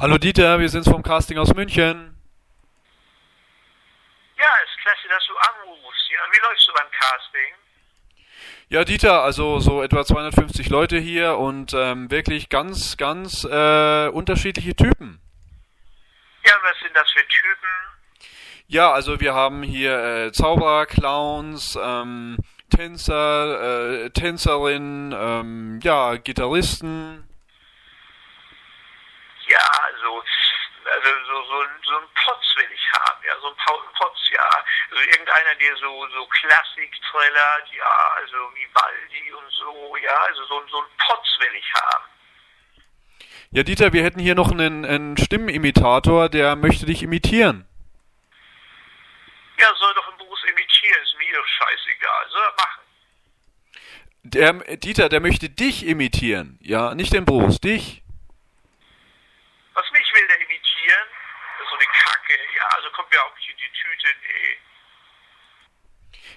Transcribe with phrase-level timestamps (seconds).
[0.00, 2.16] Hallo Dieter, wir sind's vom Casting aus München.
[4.38, 6.10] Ja, ist klasse, dass du anrufst.
[6.10, 7.52] Ja, wie läufst du beim Casting?
[8.70, 14.74] Ja, Dieter, also so etwa 250 Leute hier und ähm, wirklich ganz, ganz äh, unterschiedliche
[14.74, 15.20] Typen.
[16.46, 18.30] Ja, was sind das für Typen?
[18.68, 22.38] Ja, also wir haben hier äh, Zauberer, Clowns, ähm,
[22.74, 27.26] Tänzer, äh, Tänzerin, ähm, ja, Gitarristen.
[29.50, 30.22] Ja, also,
[31.04, 33.56] also so, so, ein- so ein Potz will ich haben, ja, so ein
[33.96, 34.48] Potz, ja.
[34.90, 40.62] Also irgendeiner, der so, so Klassik trällert, ja, also Vivaldi und so, ja, also so,
[40.68, 42.04] so ein Potz will ich haben.
[43.52, 47.66] Ja, Dieter, wir hätten hier noch einen, einen Stimmenimitator, der möchte dich imitieren.
[49.58, 52.80] Ja, soll doch im Beruf imitieren, ist mir doch scheißegal, soll er machen.
[54.22, 56.58] Der, Dieter, der möchte dich imitieren.
[56.62, 58.02] Ja, nicht den Bruce, dich.
[59.74, 61.06] Was mich will der imitieren,
[61.58, 64.56] das ist so eine Kacke, ja, also kommt mir auch nicht in die Tüte, nee.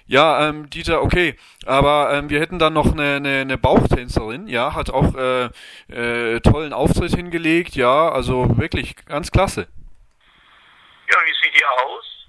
[0.06, 4.74] Ja, ähm, Dieter, okay, aber ähm, wir hätten dann noch eine, eine, eine Bauchtänzerin, ja,
[4.74, 5.48] hat auch äh,
[5.88, 9.66] äh, tollen Auftritt hingelegt, ja, also wirklich ganz klasse.
[11.10, 12.28] Ja, wie sieht die aus?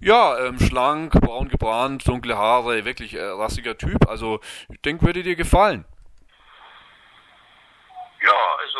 [0.00, 4.40] Ja, ähm, schlank, braun gebrannt, dunkle Haare, wirklich äh, rassiger Typ, also
[4.70, 5.86] ich denke, würde dir gefallen.
[8.22, 8.78] Ja, also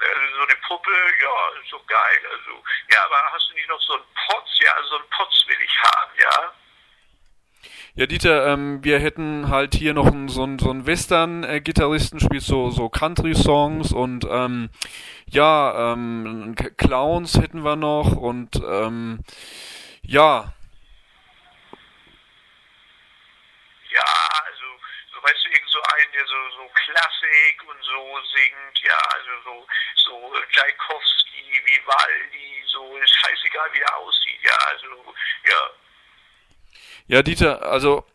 [0.00, 2.20] äh, so eine Puppe, ja, ist doch geil.
[2.32, 3.94] Also, ja, aber hast du nicht noch so?
[3.94, 4.00] Ja,
[4.80, 6.52] also so einen Potz will ich haben, ja.
[7.94, 12.42] Ja, Dieter, ähm, wir hätten halt hier noch einen, so einen, so einen Western-Gitarristen, spielt
[12.42, 14.70] so, so Country-Songs und ähm,
[15.26, 19.22] ja, ähm, Clowns hätten wir noch und ähm,
[20.02, 20.54] ja,
[23.90, 24.06] Ja,
[24.46, 24.66] also,
[25.12, 29.30] so weißt du, irgend so einen, der so, so Klassik und so singt, ja, also
[29.44, 32.29] so, so Tchaikovsky, Vivaldi,
[33.40, 34.86] scheißegal, wie er aussieht, ja, also,
[35.46, 35.70] ja.
[37.06, 38.06] Ja, Dieter, also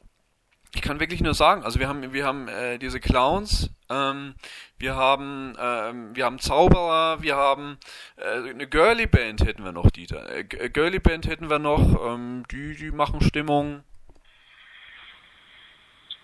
[0.73, 4.35] ich kann wirklich nur sagen, also wir haben wir haben äh, diese Clowns, ähm,
[4.77, 7.77] wir haben ähm, wir haben Zauberer, wir haben
[8.17, 10.29] äh, eine Girly Band hätten wir noch, Dieter.
[10.29, 13.83] Äh, äh, Girly Band hätten wir noch, ähm, die die machen Stimmung.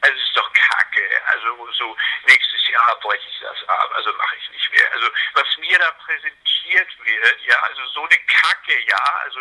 [0.02, 1.02] Also ist doch kacke.
[1.28, 1.48] Also
[1.78, 1.96] so
[2.28, 2.41] nächstes
[2.72, 3.92] Jahr breche ich das ab.
[3.96, 4.92] Also mache ich nicht mehr.
[4.94, 9.40] Also was mir da präsentiert wird, ja, also so eine Kacke, ja, also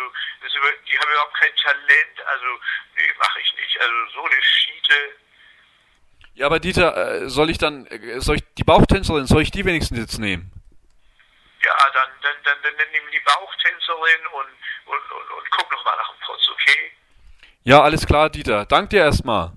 [0.61, 2.25] über, die haben überhaupt kein Talent.
[2.25, 2.45] Also
[2.95, 3.81] nee, mache ich nicht.
[3.81, 4.95] Also so eine Schiete.
[6.35, 9.65] Ja, aber Dieter, äh, soll ich dann äh, soll ich die Bauchtänzerin, soll ich die
[9.65, 10.51] wenigstens jetzt nehmen?
[11.63, 14.49] Ja, dann dann dann dann, dann nimm die Bauchtänzerin und
[14.85, 16.91] und, und, und guck noch mal nach dem Potz, okay?
[17.63, 18.65] Ja, alles klar, Dieter.
[18.65, 19.51] Dank dir erstmal.